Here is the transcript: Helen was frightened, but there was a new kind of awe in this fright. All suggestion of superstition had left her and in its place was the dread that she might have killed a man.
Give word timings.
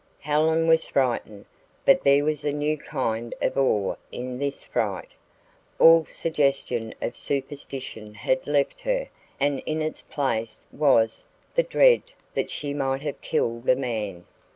Helen 0.21 0.67
was 0.67 0.87
frightened, 0.87 1.45
but 1.85 2.03
there 2.03 2.23
was 2.25 2.43
a 2.43 2.51
new 2.51 2.75
kind 2.75 3.35
of 3.39 3.55
awe 3.55 3.97
in 4.11 4.39
this 4.39 4.65
fright. 4.65 5.11
All 5.77 6.05
suggestion 6.05 6.95
of 7.03 7.15
superstition 7.15 8.15
had 8.15 8.47
left 8.47 8.81
her 8.81 9.09
and 9.39 9.61
in 9.67 9.79
its 9.83 10.01
place 10.01 10.65
was 10.71 11.23
the 11.53 11.61
dread 11.61 12.01
that 12.33 12.49
she 12.49 12.73
might 12.73 13.03
have 13.03 13.21
killed 13.21 13.69
a 13.69 13.75
man. 13.75 14.25